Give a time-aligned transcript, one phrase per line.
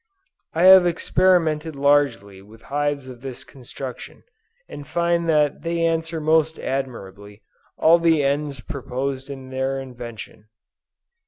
[0.55, 4.23] I have experimented largely with hives of this construction,
[4.67, 7.43] and find that they answer most admirably,
[7.77, 10.47] all the ends proposed in their invention.